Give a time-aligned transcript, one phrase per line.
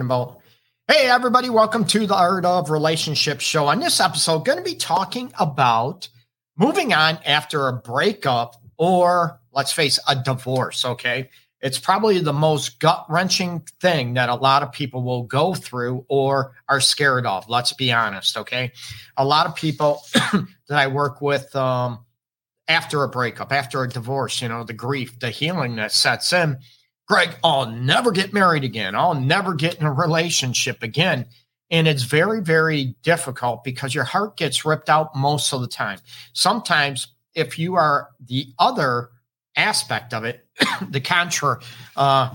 [0.00, 0.38] about.
[0.88, 3.66] Hey, everybody, welcome to the Art of Relationship show.
[3.66, 6.08] On this episode, going to be talking about
[6.56, 10.84] moving on after a breakup or, let's face a divorce.
[10.84, 11.28] Okay.
[11.60, 16.06] It's probably the most gut wrenching thing that a lot of people will go through
[16.08, 17.48] or are scared of.
[17.48, 18.38] Let's be honest.
[18.38, 18.72] Okay.
[19.18, 22.04] A lot of people that I work with, um,
[22.66, 26.58] after a breakup, after a divorce, you know, the grief, the healing that sets in
[27.08, 28.94] Greg, I'll never get married again.
[28.94, 31.26] I'll never get in a relationship again.
[31.70, 35.98] And it's very, very difficult because your heart gets ripped out most of the time.
[36.34, 39.10] Sometimes, if you are the other
[39.56, 40.46] aspect of it,
[40.90, 41.60] the contra,
[41.96, 42.34] uh,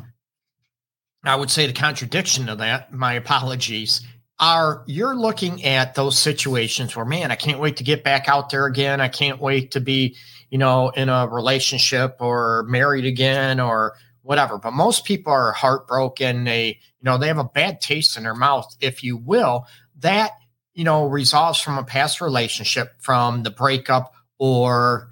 [1.23, 4.01] I would say the contradiction of that, my apologies,
[4.39, 8.49] are you're looking at those situations where, man, I can't wait to get back out
[8.49, 9.01] there again.
[9.01, 10.15] I can't wait to be,
[10.49, 13.95] you know, in a relationship or married again or
[14.27, 14.57] whatever.
[14.57, 16.43] But most people are heartbroken.
[16.43, 19.65] They, you know, they have a bad taste in their mouth, if you will.
[19.99, 20.31] That,
[20.73, 25.11] you know, resolves from a past relationship, from the breakup or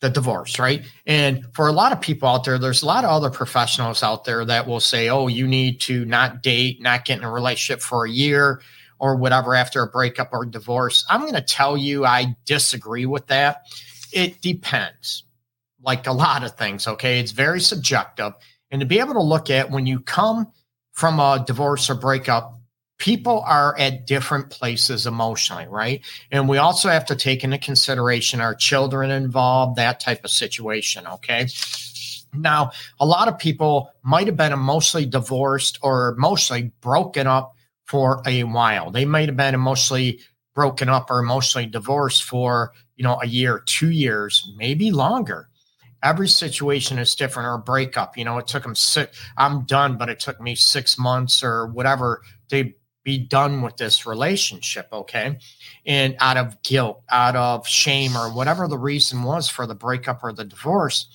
[0.00, 0.84] the divorce, right?
[1.06, 4.24] And for a lot of people out there, there's a lot of other professionals out
[4.24, 7.82] there that will say, oh, you need to not date, not get in a relationship
[7.82, 8.62] for a year
[8.98, 11.04] or whatever after a breakup or divorce.
[11.08, 13.62] I'm going to tell you, I disagree with that.
[14.12, 15.24] It depends
[15.82, 16.86] like a lot of things.
[16.86, 17.20] Okay.
[17.20, 18.32] It's very subjective.
[18.70, 20.50] And to be able to look at when you come
[20.92, 22.58] from a divorce or breakup,
[22.98, 26.02] people are at different places emotionally, right?
[26.30, 31.06] And we also have to take into consideration our children involved, that type of situation.
[31.06, 31.48] Okay.
[32.34, 38.22] Now, a lot of people might have been emotionally divorced or emotionally broken up for
[38.26, 38.90] a while.
[38.90, 40.20] They might have been emotionally
[40.54, 45.48] broken up or emotionally divorced for, you know, a year, two years, maybe longer
[46.02, 49.96] every situation is different or a breakup you know it took them six i'm done
[49.96, 52.72] but it took me six months or whatever to
[53.04, 55.38] be done with this relationship okay?
[55.84, 60.22] And out of guilt out of shame or whatever the reason was for the breakup
[60.22, 61.06] or the divorce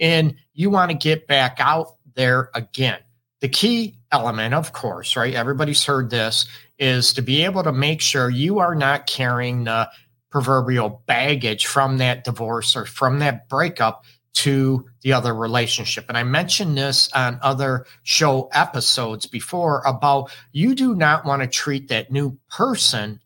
[0.00, 3.00] and you want to get back out there again.
[3.40, 6.46] The key element of course right everybody's heard this
[6.78, 9.88] is to be able to make sure you are not carrying the
[10.30, 14.04] proverbial baggage from that divorce or from that breakup
[14.34, 16.06] to the other relationship.
[16.08, 21.48] And I mentioned this on other show episodes before about you do not want to
[21.48, 23.20] treat that new person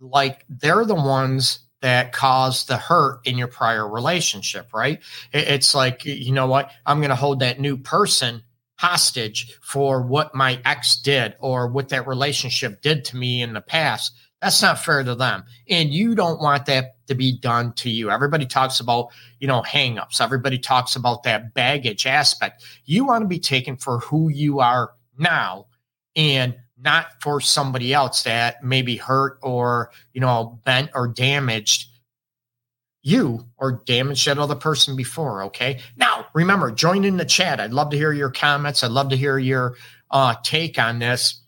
[0.00, 5.00] like they're the ones that caused the hurt in your prior relationship, right?
[5.32, 6.70] It's like, you know what?
[6.86, 8.42] I'm going to hold that new person
[8.78, 13.60] hostage for what my ex did or what that relationship did to me in the
[13.60, 14.12] past.
[14.42, 15.44] That's not fair to them.
[15.68, 18.10] And you don't want that to be done to you.
[18.10, 19.08] Everybody talks about,
[19.38, 20.20] you know, hangups.
[20.20, 22.64] Everybody talks about that baggage aspect.
[22.84, 25.66] You want to be taken for who you are now
[26.16, 31.88] and not for somebody else that may be hurt or, you know, bent or damaged
[33.02, 35.44] you or damaged that other person before.
[35.44, 35.78] Okay.
[35.96, 37.60] Now, remember, join in the chat.
[37.60, 38.82] I'd love to hear your comments.
[38.82, 39.76] I'd love to hear your
[40.10, 41.41] uh, take on this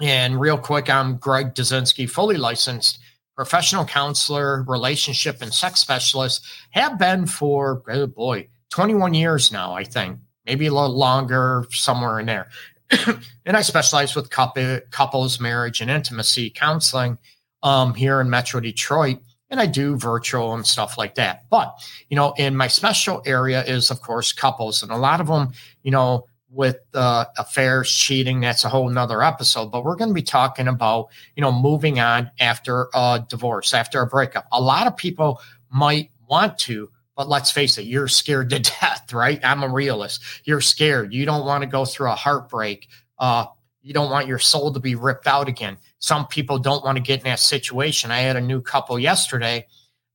[0.00, 2.98] and real quick, I'm Greg Dudzinski, fully licensed
[3.34, 6.44] professional counselor, relationship and sex specialist.
[6.70, 12.18] Have been for, oh boy, 21 years now, I think, maybe a little longer, somewhere
[12.20, 12.48] in there.
[13.46, 17.18] and I specialize with couple, couples, marriage, and intimacy counseling
[17.62, 19.18] um, here in Metro Detroit.
[19.50, 21.44] And I do virtual and stuff like that.
[21.48, 21.74] But,
[22.10, 24.82] you know, in my special area is, of course, couples.
[24.82, 28.40] And a lot of them, you know, with uh, affairs, cheating.
[28.40, 29.66] That's a whole nother episode.
[29.66, 34.00] But we're going to be talking about, you know, moving on after a divorce, after
[34.00, 34.46] a breakup.
[34.52, 39.12] A lot of people might want to, but let's face it, you're scared to death,
[39.12, 39.40] right?
[39.44, 40.22] I'm a realist.
[40.44, 41.12] You're scared.
[41.12, 42.88] You don't want to go through a heartbreak.
[43.18, 43.46] Uh,
[43.82, 45.78] you don't want your soul to be ripped out again.
[45.98, 48.10] Some people don't want to get in that situation.
[48.10, 49.66] I had a new couple yesterday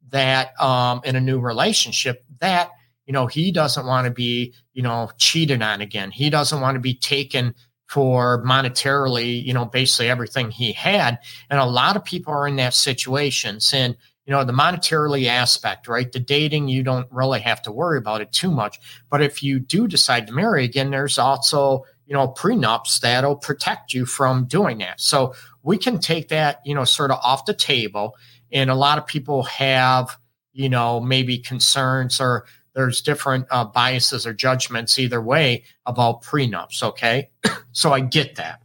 [0.10, 2.70] that um, in a new relationship that
[3.06, 6.12] you know, he doesn't want to be, you know, cheated on again.
[6.12, 7.54] He doesn't want to be taken
[7.88, 11.20] for monetarily, you know, basically everything he had.
[11.50, 13.60] And a lot of people are in that situation.
[13.60, 13.96] saying,
[14.26, 16.12] you know, the monetarily aspect, right?
[16.12, 18.80] The dating, you don't really have to worry about it too much.
[19.10, 23.94] But if you do decide to marry again, there's also, you know, prenups that'll protect
[23.94, 25.02] you from doing that.
[25.02, 28.16] So we can take that, you know, sort of off the table.
[28.52, 30.18] And a lot of people have,
[30.54, 36.84] you know, maybe concerns or there's different uh, biases or judgments either way about prenups.
[36.84, 37.30] Okay.
[37.72, 38.62] so I get that.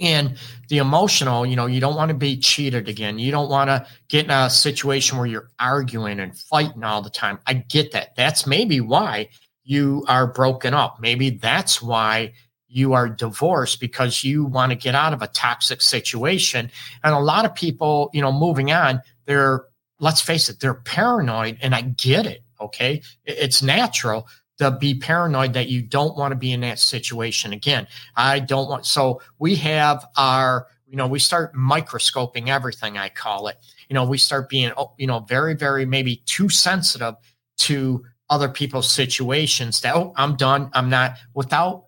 [0.00, 0.38] And
[0.68, 3.18] the emotional, you know, you don't want to be cheated again.
[3.18, 7.10] You don't want to get in a situation where you're arguing and fighting all the
[7.10, 7.40] time.
[7.46, 8.14] I get that.
[8.14, 9.28] That's maybe why
[9.64, 11.00] you are broken up.
[11.00, 12.32] Maybe that's why
[12.68, 16.70] you are divorced because you want to get out of a toxic situation.
[17.02, 19.64] And a lot of people, you know, moving on, they're,
[19.98, 21.58] let's face it, they're paranoid.
[21.60, 22.42] And I get it.
[22.60, 23.02] Okay.
[23.24, 24.28] It's natural
[24.58, 27.86] to be paranoid that you don't want to be in that situation again.
[28.16, 33.48] I don't want, so we have our, you know, we start microscoping everything, I call
[33.48, 33.56] it.
[33.88, 37.14] You know, we start being, oh, you know, very, very maybe too sensitive
[37.58, 40.70] to other people's situations that, oh, I'm done.
[40.72, 41.84] I'm not, without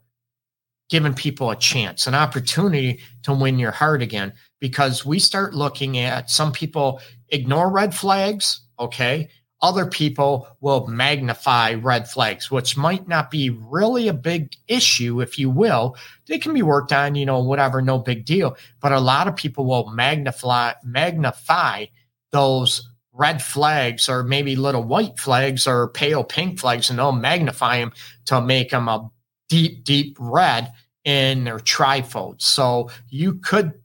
[0.90, 5.99] giving people a chance, an opportunity to win your heart again, because we start looking
[5.99, 7.00] at some people
[7.31, 8.61] ignore red flags.
[8.78, 9.28] Okay
[9.62, 15.38] other people will magnify red flags, which might not be really a big issue, if
[15.38, 15.96] you will.
[16.26, 18.56] They can be worked on, you know, whatever, no big deal.
[18.80, 21.86] But a lot of people will magnify magnify
[22.32, 27.78] those red flags or maybe little white flags or pale pink flags, and they'll magnify
[27.78, 27.92] them
[28.26, 29.10] to make them a
[29.48, 30.72] deep, deep red
[31.04, 32.40] in their trifold.
[32.40, 33.80] So you could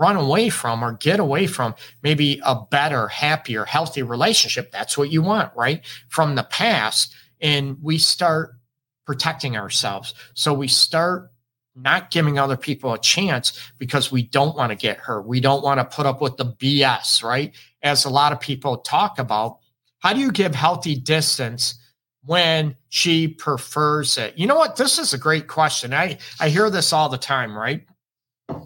[0.00, 4.72] run away from or get away from maybe a better, happier, healthy relationship.
[4.72, 5.84] That's what you want, right?
[6.08, 7.14] From the past.
[7.40, 8.54] And we start
[9.04, 10.14] protecting ourselves.
[10.34, 11.30] So we start
[11.76, 15.26] not giving other people a chance because we don't want to get hurt.
[15.26, 17.54] We don't want to put up with the BS, right?
[17.82, 19.58] As a lot of people talk about,
[19.98, 21.74] how do you give healthy distance
[22.24, 24.36] when she prefers it?
[24.38, 24.76] You know what?
[24.76, 25.92] This is a great question.
[25.92, 27.84] I, I hear this all the time, right?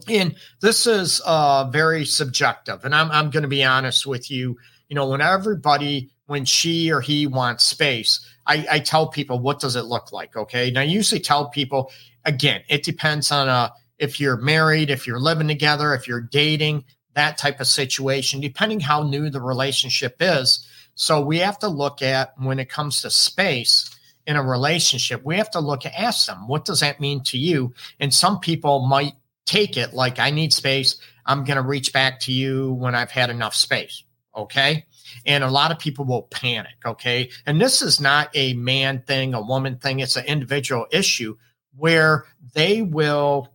[0.08, 4.56] And this is uh, very subjective and i'm, I'm going to be honest with you.
[4.88, 9.60] You know when everybody when she or he wants space I, I tell people what
[9.60, 10.36] does it look like?
[10.36, 10.70] Okay?
[10.70, 11.90] Now i usually tell people
[12.24, 16.84] again it depends on uh, if you're married if you're living together if you're dating
[17.14, 20.66] that type of situation depending how new the relationship is.
[20.96, 23.90] So we have to look at when it comes to space
[24.26, 27.38] in a relationship we have to look at ask them what does that mean to
[27.38, 27.72] you?
[28.00, 29.14] And some people might
[29.46, 30.96] take it like I need space.
[31.26, 34.04] I'm going to reach back to you when I've had enough space.
[34.36, 34.86] Okay.
[35.26, 36.74] And a lot of people will panic.
[36.84, 37.30] Okay.
[37.46, 40.00] And this is not a man thing, a woman thing.
[40.00, 41.36] It's an individual issue
[41.76, 42.24] where
[42.54, 43.48] they will,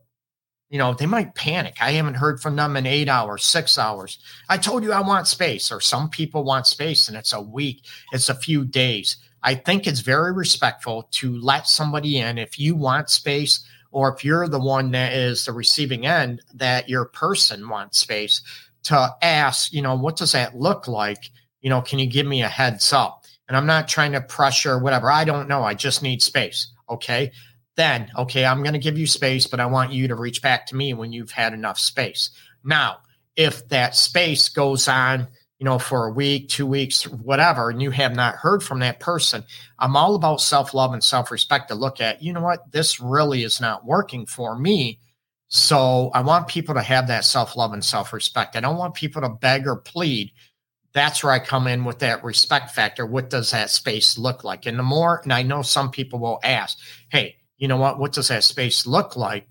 [0.70, 1.76] you know, they might panic.
[1.82, 4.20] I haven't heard from them in eight hours, six hours.
[4.48, 7.86] I told you I want space, or some people want space and it's a week,
[8.14, 9.18] it's a few days.
[9.42, 14.24] I think it's very respectful to let somebody in if you want space or if
[14.24, 18.42] you're the one that is the receiving end that your person wants space
[18.84, 21.32] to ask you know what does that look like?
[21.62, 23.26] You know can you give me a heads up?
[23.48, 25.12] And i'm not trying to pressure whatever.
[25.12, 25.64] I don't know.
[25.64, 26.72] I just need space.
[26.90, 27.32] Okay?
[27.76, 30.66] Then okay i'm going to give you space but i want you to reach back
[30.68, 32.30] to me when you've had enough space.
[32.64, 32.98] Now
[33.36, 35.28] if that space goes on
[35.60, 39.02] you know, for a week, two weeks, whatever, and you have not heard from that
[39.02, 39.44] person,
[39.78, 43.00] I'm all about self love and self respect to look at, you know what, this
[43.00, 45.00] really is not working for me.
[45.50, 48.56] So I want people to have that self love and self respect.
[48.56, 50.32] I don't want people to beg or plead.
[50.94, 53.06] That's where I come in with that respect factor.
[53.06, 54.66] What does that space look like?
[54.66, 56.80] And the more, and I know some people will ask,
[57.10, 59.48] hey, you know what, what does that space look like?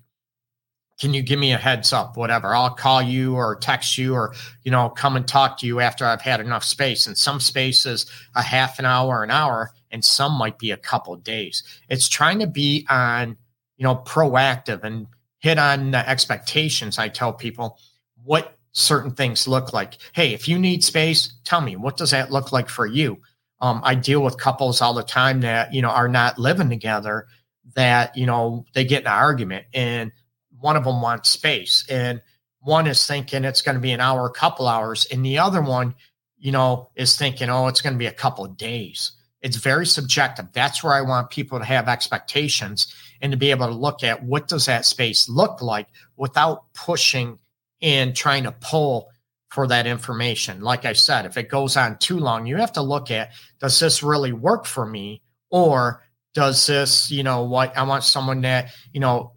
[0.99, 2.53] Can you give me a heads up whatever?
[2.53, 6.05] I'll call you or text you or you know come and talk to you after
[6.05, 7.07] i've had enough space.
[7.07, 8.05] And some spaces
[8.35, 11.63] a half an hour an hour and some might be a couple days.
[11.89, 13.37] It's trying to be on
[13.77, 15.07] you know proactive and
[15.39, 16.99] hit on the expectations.
[16.99, 17.79] I tell people
[18.23, 19.97] what certain things look like.
[20.11, 23.21] Hey if you need space tell me what does that look like for you?
[23.61, 27.27] Um, i deal with couples all the time that you know are not living together
[27.75, 30.11] that you know they get in an argument and
[30.59, 32.21] one of them wants space and
[32.61, 35.61] one is thinking it's going to be an hour a couple hours and the other
[35.61, 35.95] one
[36.37, 39.13] you know is thinking oh it's going to be a couple of days.
[39.41, 40.47] It's very subjective.
[40.53, 44.23] That's where i want people to have expectations and to be able to look at
[44.23, 45.87] what does that space look like
[46.17, 47.39] without pushing
[47.81, 49.09] and trying to pull
[49.49, 50.61] for that information.
[50.61, 53.79] Like i said if it goes on too long you have to look at does
[53.79, 55.21] this really work for me?
[55.51, 59.33] Or does this you know what i want someone that you know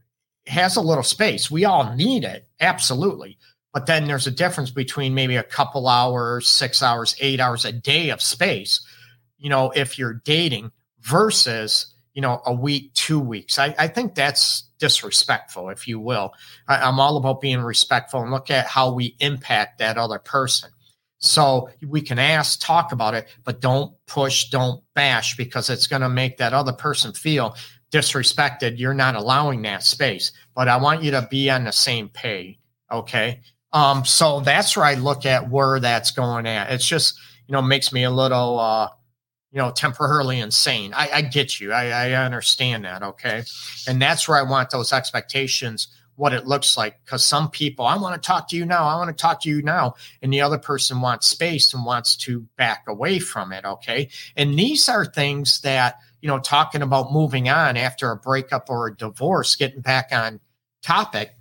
[0.46, 1.50] has a little space.
[1.50, 3.38] We all need it, absolutely.
[3.72, 7.72] But then there's a difference between maybe a couple hours, six hours, eight hours a
[7.72, 8.84] day of space,
[9.38, 13.58] you know, if you're dating versus, you know, a week, two weeks.
[13.58, 16.34] I, I think that's disrespectful, if you will.
[16.68, 20.70] I, I'm all about being respectful and look at how we impact that other person.
[21.18, 26.02] So we can ask, talk about it, but don't push, don't bash because it's going
[26.02, 27.56] to make that other person feel
[27.92, 30.32] disrespected, you're not allowing that space.
[30.54, 32.58] But I want you to be on the same page.
[32.90, 33.42] Okay.
[33.72, 36.72] Um, so that's where I look at where that's going at.
[36.72, 38.88] It's just, you know, makes me a little uh
[39.54, 40.94] you know, temporarily insane.
[40.94, 41.72] I, I get you.
[41.72, 43.02] I, I understand that.
[43.02, 43.42] Okay.
[43.86, 47.04] And that's where I want those expectations, what it looks like.
[47.04, 48.86] Because some people, I want to talk to you now.
[48.86, 49.96] I want to talk to you now.
[50.22, 53.66] And the other person wants space and wants to back away from it.
[53.66, 54.08] Okay.
[54.36, 58.86] And these are things that, you know, talking about moving on after a breakup or
[58.86, 60.40] a divorce, getting back on
[60.82, 61.34] topic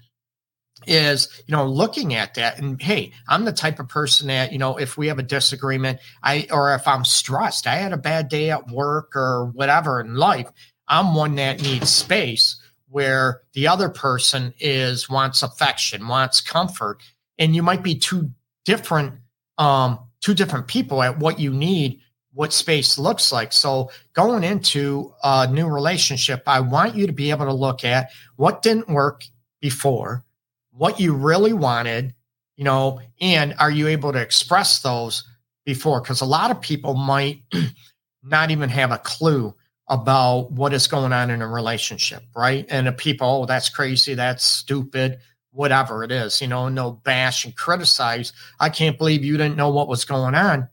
[0.88, 4.58] is you know looking at that and hey i'm the type of person that you
[4.58, 8.30] know if we have a disagreement i or if i'm stressed i had a bad
[8.30, 10.50] day at work or whatever in life
[10.88, 12.60] i'm one that needs space
[12.90, 17.04] where the other person is wants affection wants comfort
[17.38, 18.32] and you might be two
[18.66, 19.14] different
[19.60, 22.02] um two different people at what you need
[22.34, 27.30] what space looks like so going into a new relationship i want you to be
[27.30, 29.24] able to look at what didn't work
[29.60, 30.24] before
[30.72, 32.14] what you really wanted,
[32.56, 35.24] you know, and are you able to express those
[35.66, 36.02] before?
[36.02, 37.44] Because a lot of people might
[38.24, 39.54] not even have a clue
[39.88, 42.66] about what is going on in a relationship, right?
[42.70, 45.20] And the people, oh, that's crazy, that's stupid,
[45.52, 48.32] whatever it is, you know, no bash and criticize.
[48.60, 50.70] I can't believe you didn't know what was going on.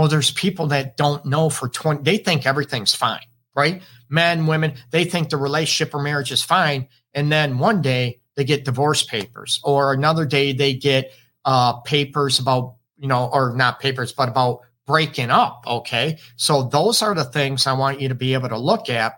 [0.00, 3.20] Well, there's people that don't know for 20, they think everything's fine,
[3.54, 3.82] right?
[4.08, 6.88] Men, women, they think the relationship or marriage is fine.
[7.12, 11.12] And then one day they get divorce papers, or another day they get
[11.44, 15.64] uh, papers about, you know, or not papers, but about breaking up.
[15.66, 16.16] Okay.
[16.36, 19.16] So those are the things I want you to be able to look at.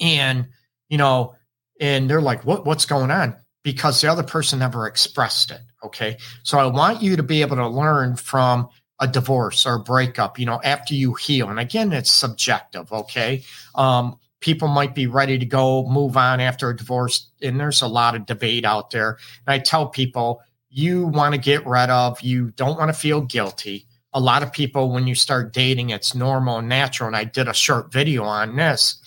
[0.00, 0.48] And,
[0.88, 1.34] you know,
[1.78, 3.36] and they're like, what, what's going on?
[3.62, 5.60] Because the other person never expressed it.
[5.84, 6.16] Okay.
[6.42, 8.70] So I want you to be able to learn from
[9.00, 11.48] a divorce or a breakup, you know, after you heal.
[11.48, 12.92] And again, it's subjective.
[12.92, 13.42] Okay.
[13.74, 17.88] Um, people might be ready to go move on after a divorce and there's a
[17.88, 22.20] lot of debate out there and i tell people you want to get rid of
[22.20, 26.14] you don't want to feel guilty a lot of people when you start dating it's
[26.14, 29.00] normal and natural and i did a short video on this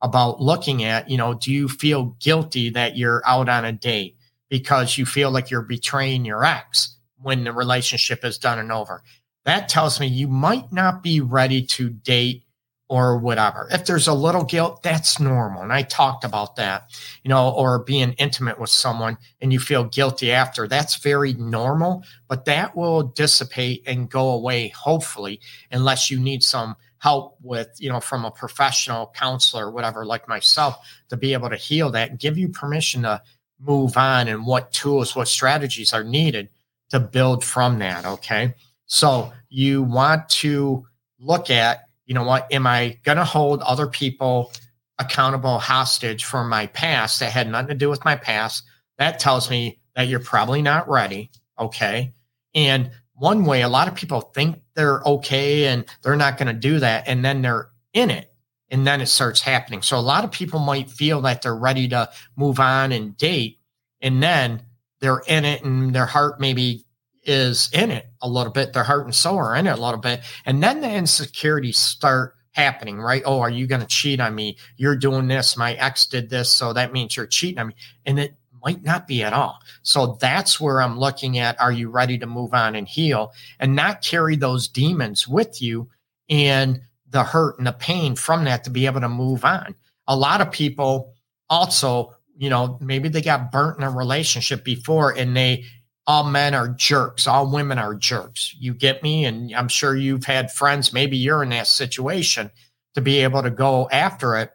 [0.00, 4.16] about looking at you know do you feel guilty that you're out on a date
[4.48, 9.02] because you feel like you're betraying your ex when the relationship is done and over
[9.48, 12.44] that tells me you might not be ready to date
[12.90, 13.68] or whatever.
[13.70, 15.62] If there's a little guilt, that's normal.
[15.62, 16.90] And I talked about that,
[17.22, 20.66] you know, or being intimate with someone and you feel guilty after.
[20.66, 25.40] That's very normal, but that will dissipate and go away, hopefully,
[25.70, 30.28] unless you need some help with, you know, from a professional counselor, or whatever, like
[30.28, 30.76] myself,
[31.10, 33.22] to be able to heal that and give you permission to
[33.60, 36.48] move on and what tools, what strategies are needed
[36.90, 38.04] to build from that.
[38.06, 38.54] Okay.
[38.86, 40.84] So you want to
[41.18, 44.50] look at you know what, am I going to hold other people
[44.98, 48.64] accountable hostage for my past that had nothing to do with my past?
[48.96, 51.30] That tells me that you're probably not ready.
[51.58, 52.14] Okay.
[52.54, 56.58] And one way, a lot of people think they're okay and they're not going to
[56.58, 57.06] do that.
[57.06, 58.32] And then they're in it.
[58.70, 59.82] And then it starts happening.
[59.82, 63.58] So a lot of people might feel that they're ready to move on and date.
[64.00, 64.62] And then
[65.00, 66.84] they're in it and their heart maybe
[67.28, 68.72] is in it a little bit.
[68.72, 70.22] Their heart and soul are in it a little bit.
[70.46, 73.22] And then the insecurities start happening, right?
[73.24, 74.56] Oh, are you going to cheat on me?
[74.76, 75.56] You're doing this.
[75.56, 76.50] My ex did this.
[76.50, 77.74] So that means you're cheating on me.
[78.06, 79.58] And it might not be at all.
[79.82, 83.76] So that's where I'm looking at are you ready to move on and heal and
[83.76, 85.88] not carry those demons with you
[86.28, 86.80] and
[87.10, 89.74] the hurt and the pain from that to be able to move on?
[90.08, 91.14] A lot of people
[91.50, 95.64] also, you know, maybe they got burnt in a relationship before and they
[96.08, 98.56] all men are jerks, all women are jerks.
[98.58, 99.26] You get me?
[99.26, 102.50] And I'm sure you've had friends, maybe you're in that situation
[102.94, 104.50] to be able to go after it.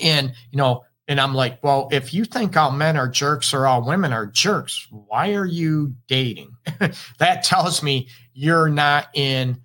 [0.00, 3.68] And, you know, and I'm like, well, if you think all men are jerks or
[3.68, 6.56] all women are jerks, why are you dating?
[7.18, 9.60] that tells me you're not in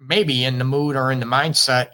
[0.00, 1.88] maybe in the mood or in the mindset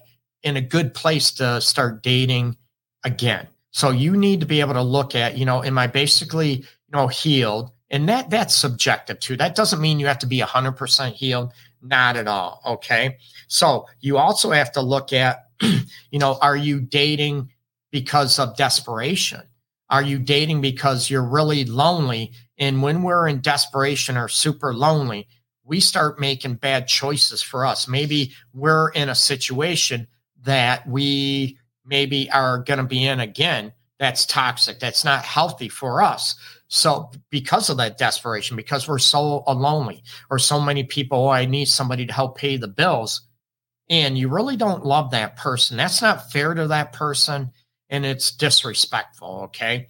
[0.45, 2.57] in a good place to start dating
[3.03, 3.49] again.
[3.73, 6.93] So you need to be able to look at, you know, am I basically, you
[6.93, 7.73] know, healed?
[7.91, 9.37] And that that's subjective too.
[9.37, 11.53] That doesn't mean you have to be 100% healed,
[11.83, 13.17] not at all, okay?
[13.49, 15.45] So, you also have to look at
[16.11, 17.51] you know, are you dating
[17.91, 19.43] because of desperation?
[19.91, 22.33] Are you dating because you're really lonely?
[22.59, 25.27] And when we're in desperation or super lonely,
[25.65, 27.89] we start making bad choices for us.
[27.89, 30.07] Maybe we're in a situation
[30.43, 36.03] that we maybe are going to be in again that's toxic, that's not healthy for
[36.03, 36.37] us.
[36.69, 41.47] So, because of that desperation, because we're so lonely, or so many people, oh, I
[41.47, 43.23] need somebody to help pay the bills,
[43.89, 47.53] and you really don't love that person, that's not fair to that person,
[47.89, 49.41] and it's disrespectful.
[49.45, 49.89] Okay.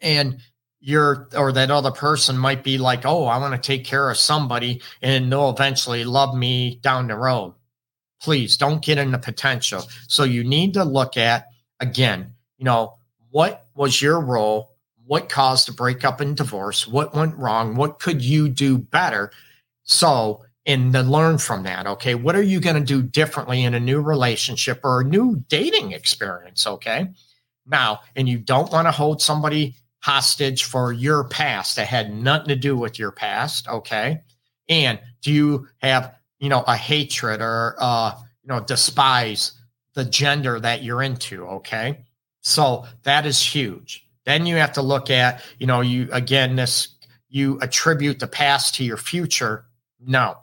[0.00, 0.38] And
[0.80, 4.16] you're, or that other person might be like, oh, I want to take care of
[4.16, 7.54] somebody, and they'll eventually love me down the road.
[8.22, 9.82] Please don't get into potential.
[10.08, 11.46] So you need to look at,
[11.80, 12.94] again, you know,
[13.30, 14.70] what was your role?
[15.06, 16.86] What caused a breakup and divorce?
[16.86, 17.76] What went wrong?
[17.76, 19.30] What could you do better?
[19.82, 21.86] So, and then learn from that.
[21.86, 22.14] Okay.
[22.14, 25.92] What are you going to do differently in a new relationship or a new dating
[25.92, 26.66] experience?
[26.66, 27.08] Okay.
[27.66, 32.48] Now, and you don't want to hold somebody hostage for your past that had nothing
[32.48, 33.68] to do with your past.
[33.68, 34.20] Okay.
[34.68, 39.52] And do you have, you know, a hatred or, uh, you know, despise
[39.94, 41.46] the gender that you're into?
[41.46, 42.04] Okay.
[42.42, 44.03] So that is huge.
[44.26, 46.88] Then you have to look at, you know, you again, this,
[47.28, 49.66] you attribute the past to your future.
[50.00, 50.36] No,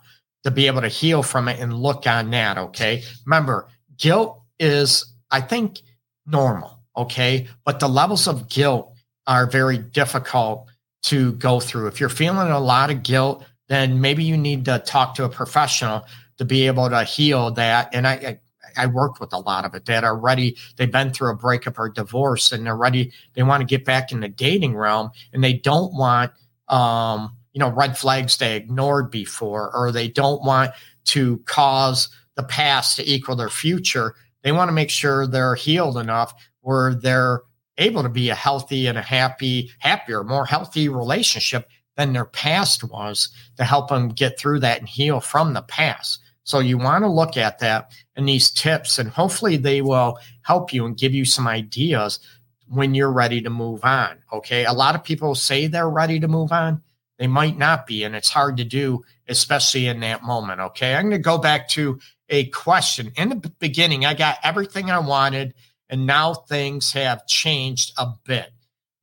[0.43, 2.57] to be able to heal from it and look on that.
[2.57, 3.03] Okay.
[3.25, 5.81] Remember, guilt is, I think,
[6.25, 6.79] normal.
[6.95, 7.47] Okay.
[7.65, 8.93] But the levels of guilt
[9.27, 10.67] are very difficult
[11.03, 11.87] to go through.
[11.87, 15.29] If you're feeling a lot of guilt, then maybe you need to talk to a
[15.29, 16.05] professional
[16.37, 17.93] to be able to heal that.
[17.93, 18.39] And I, I
[18.77, 20.57] I work with a lot of it that are ready.
[20.75, 23.11] They've been through a breakup or divorce and they're ready.
[23.33, 26.31] They want to get back in the dating realm and they don't want,
[26.67, 30.71] um, you know, red flags they ignored before, or they don't want
[31.05, 34.15] to cause the past to equal their future.
[34.43, 37.41] They want to make sure they're healed enough where they're
[37.77, 42.83] able to be a healthy and a happy, happier, more healthy relationship than their past
[42.83, 46.20] was to help them get through that and heal from the past.
[46.43, 50.73] So you want to look at that and these tips, and hopefully they will help
[50.73, 52.19] you and give you some ideas
[52.67, 54.17] when you're ready to move on.
[54.33, 54.65] Okay.
[54.65, 56.81] A lot of people say they're ready to move on.
[57.19, 60.59] They might not be, and it's hard to do, especially in that moment.
[60.59, 60.95] Okay.
[60.95, 63.11] I'm going to go back to a question.
[63.15, 65.53] In the beginning, I got everything I wanted
[65.91, 68.49] and now things have changed a bit.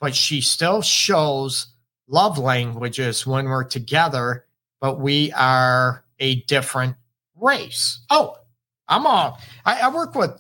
[0.00, 1.66] But she still shows
[2.08, 4.46] love languages when we're together,
[4.80, 6.96] but we are a different
[7.40, 8.00] race.
[8.10, 8.36] Oh,
[8.88, 10.32] I'm all, I, I work with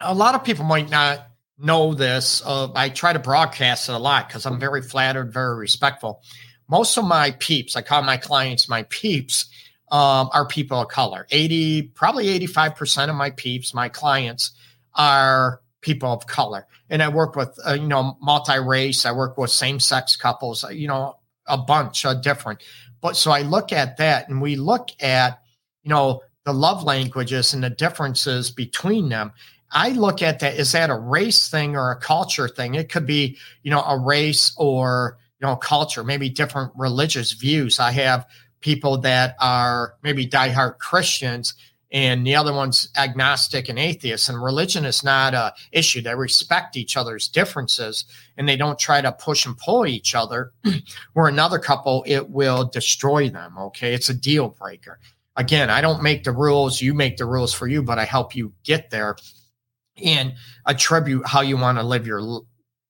[0.00, 1.26] a lot of people might not
[1.58, 2.42] know this.
[2.44, 6.22] Uh, I try to broadcast it a lot because I'm very flattered, very respectful.
[6.68, 9.46] Most of my peeps, I call my clients my peeps,
[9.90, 11.26] um, are people of color.
[11.30, 14.50] 80, probably 85% of my peeps, my clients,
[14.94, 16.66] are people of color.
[16.90, 20.64] And I work with, uh, you know, multi race, I work with same sex couples,
[20.72, 21.14] you know,
[21.46, 22.62] a bunch of different.
[23.00, 25.40] But so I look at that and we look at,
[25.86, 29.32] you know, the love languages and the differences between them.
[29.70, 32.74] I look at that, is that a race thing or a culture thing?
[32.74, 37.78] It could be, you know, a race or, you know, culture, maybe different religious views.
[37.78, 38.26] I have
[38.60, 41.54] people that are maybe diehard Christians
[41.92, 44.28] and the other one's agnostic and atheist.
[44.28, 46.02] And religion is not a issue.
[46.02, 48.04] They respect each other's differences
[48.36, 50.52] and they don't try to push and pull each other.
[51.12, 53.56] Where another couple, it will destroy them.
[53.56, 53.94] Okay.
[53.94, 54.98] It's a deal breaker.
[55.36, 56.80] Again, I don't make the rules.
[56.80, 59.16] You make the rules for you, but I help you get there
[60.02, 60.34] and
[60.66, 62.42] attribute how you want to live your,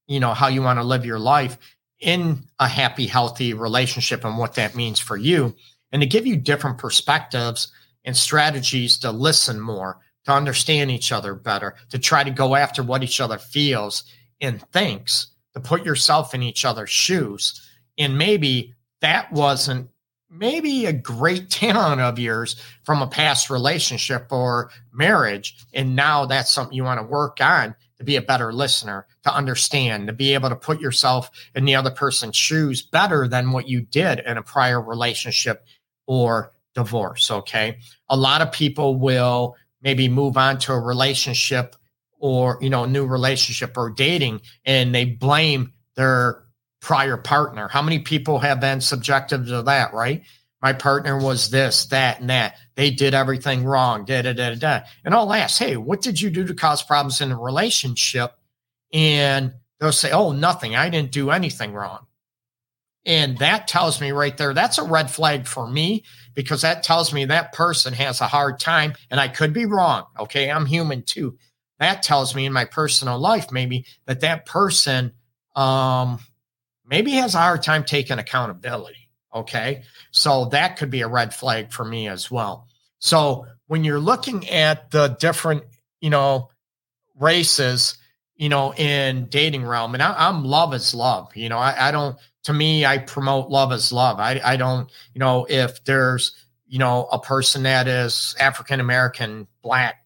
[0.06, 1.58] you know, how you want to live your life
[1.98, 5.54] in a happy, healthy relationship and what that means for you.
[5.92, 7.72] And to give you different perspectives
[8.04, 12.82] and strategies to listen more, to understand each other better, to try to go after
[12.82, 14.04] what each other feels
[14.40, 17.66] and thinks, to put yourself in each other's shoes.
[17.96, 19.90] And maybe that wasn't
[20.30, 25.56] maybe a great talent of yours from a past relationship or marriage.
[25.72, 29.34] And now that's something you want to work on to be a better listener, to
[29.34, 33.68] understand, to be able to put yourself in the other person's shoes better than what
[33.68, 35.64] you did in a prior relationship
[36.06, 37.30] or divorce.
[37.30, 37.78] Okay.
[38.08, 41.74] A lot of people will maybe move on to a relationship
[42.18, 46.45] or, you know, new relationship or dating and they blame their
[46.86, 47.66] prior partner.
[47.66, 50.22] How many people have been subjective to that, right?
[50.62, 52.58] My partner was this, that, and that.
[52.76, 54.04] They did everything wrong.
[54.04, 54.82] Da, da, da, da.
[55.04, 58.34] And I'll ask, hey, what did you do to cause problems in a relationship?
[58.92, 60.76] And they'll say, oh, nothing.
[60.76, 62.06] I didn't do anything wrong.
[63.04, 67.12] And that tells me right there, that's a red flag for me because that tells
[67.12, 68.94] me that person has a hard time.
[69.10, 70.04] And I could be wrong.
[70.20, 70.48] Okay.
[70.52, 71.36] I'm human too.
[71.80, 75.14] That tells me in my personal life, maybe that that person
[75.56, 76.20] um,
[76.86, 79.08] maybe has a hard time taking accountability.
[79.34, 79.82] Okay.
[80.12, 82.68] So that could be a red flag for me as well.
[82.98, 85.64] So when you're looking at the different,
[86.00, 86.50] you know,
[87.18, 87.98] races,
[88.36, 91.34] you know, in dating realm, and I, am love is love.
[91.36, 94.20] You know, I, I don't to me, I promote love is love.
[94.20, 96.32] I, I don't, you know, if there's,
[96.68, 100.04] you know, a person that is African American, black,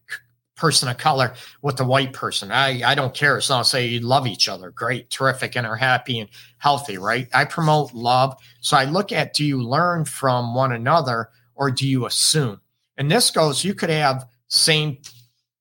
[0.61, 2.51] person of color with the white person.
[2.51, 3.35] I, I don't care.
[3.35, 7.27] As long as they love each other, great, terrific, and are happy and healthy, right?
[7.33, 8.35] I promote love.
[8.59, 12.61] So I look at do you learn from one another or do you assume?
[12.97, 14.99] And this goes, you could have same,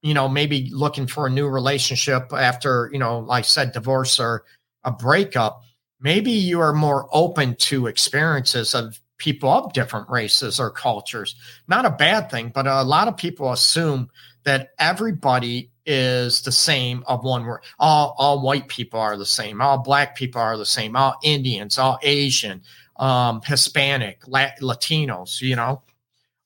[0.03, 4.21] you know, maybe looking for a new relationship after, you know, like I said, divorce
[4.21, 4.45] or
[4.85, 5.63] a breakup,
[5.99, 11.37] maybe you are more open to experiences of people of different races or cultures.
[11.69, 14.11] Not a bad thing, but a lot of people assume
[14.43, 17.61] that everybody is the same of one word.
[17.79, 19.61] All all white people are the same.
[19.61, 20.97] All black people are the same.
[20.97, 22.63] All Indians, all Asian,
[22.97, 25.41] um, Hispanic, Latinos.
[25.41, 25.83] You know,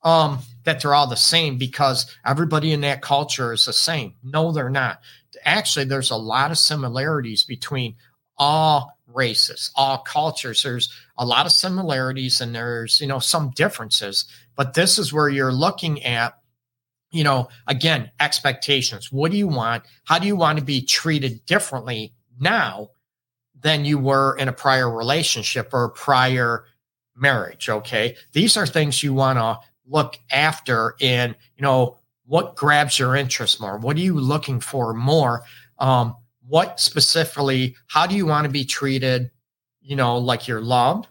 [0.02, 4.14] um, that they're all the same because everybody in that culture is the same.
[4.22, 5.00] No, they're not.
[5.44, 7.96] Actually, there's a lot of similarities between
[8.36, 10.62] all races, all cultures.
[10.62, 14.24] There's a lot of similarities and there's, you know, some differences.
[14.56, 16.38] But this is where you're looking at,
[17.10, 19.12] you know, again, expectations.
[19.12, 19.84] What do you want?
[20.04, 22.90] How do you want to be treated differently now
[23.60, 26.64] than you were in a prior relationship or prior
[27.16, 27.68] marriage?
[27.68, 28.16] Okay.
[28.32, 33.60] These are things you want to look after in, you know, what grabs your interest
[33.60, 33.76] more?
[33.76, 35.42] What are you looking for more?
[35.78, 39.30] Um, what specifically, how do you want to be treated?
[39.80, 41.08] You know, like you're loved,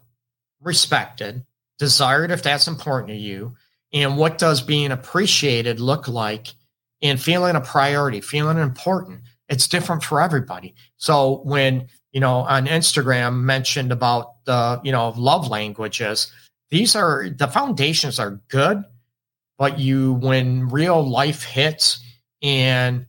[0.62, 1.46] respected,
[1.80, 3.56] desired if that's important to you.
[3.94, 6.48] And what does being appreciated look like
[7.02, 9.22] and feeling a priority, feeling important?
[9.50, 10.74] It's different for everybody.
[10.98, 16.32] So when, you know, on Instagram mentioned about the, you know, love languages,
[16.72, 18.84] these are the foundations are good,
[19.60, 22.00] but you, when real life hits
[22.42, 23.06] and,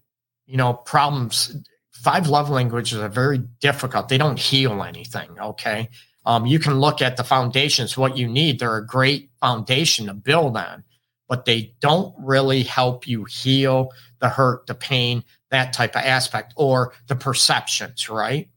[0.46, 1.56] you know, problems
[2.04, 4.08] five love languages are very difficult.
[4.08, 5.30] They don't heal anything.
[5.40, 5.88] Okay.
[6.26, 8.58] Um, you can look at the foundations, what you need.
[8.58, 10.84] They're a great foundation to build on,
[11.28, 13.90] but they don't really help you heal
[14.20, 18.48] the hurt, the pain, that type of aspect, or the perceptions, right?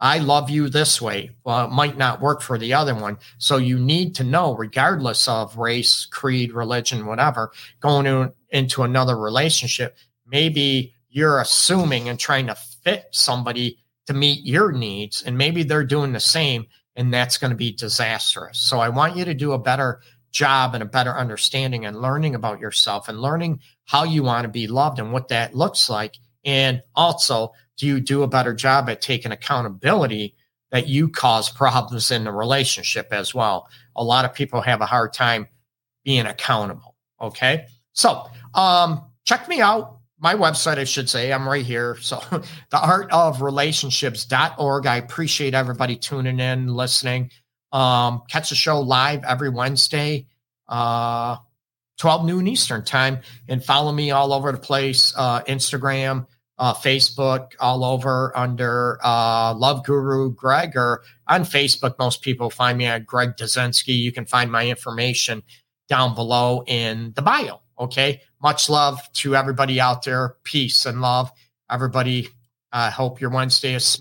[0.00, 1.30] I love you this way.
[1.44, 3.18] Well, it might not work for the other one.
[3.38, 9.96] So you need to know, regardless of race, creed, religion, whatever, going into another relationship,
[10.26, 15.84] maybe you're assuming and trying to fit somebody to meet your needs and maybe they're
[15.84, 16.66] doing the same
[16.96, 18.58] and that's going to be disastrous.
[18.58, 22.34] So i want you to do a better job and a better understanding and learning
[22.34, 26.16] about yourself and learning how you want to be loved and what that looks like.
[26.44, 30.36] And also do you do a better job at taking accountability
[30.70, 33.68] that you cause problems in the relationship as well?
[33.96, 35.48] A lot of people have a hard time
[36.04, 37.66] being accountable okay?
[37.92, 41.30] So um check me out my website, I should say.
[41.30, 41.98] I'm right here.
[42.00, 42.18] So,
[42.70, 44.86] the art of relationships.org.
[44.86, 47.30] I appreciate everybody tuning in, listening.
[47.70, 50.26] Um, catch the show live every Wednesday,
[50.66, 51.36] uh,
[51.98, 57.52] 12 noon Eastern time, and follow me all over the place uh, Instagram, uh, Facebook,
[57.60, 61.98] all over under uh, Love Guru Greg, or on Facebook.
[61.98, 63.94] Most people find me at Greg Dudzinski.
[63.94, 65.42] You can find my information
[65.88, 67.60] down below in the bio.
[67.78, 68.22] Okay.
[68.44, 70.36] Much love to everybody out there.
[70.44, 71.32] Peace and love.
[71.70, 72.28] Everybody,
[72.70, 73.86] I uh, hope your Wednesday is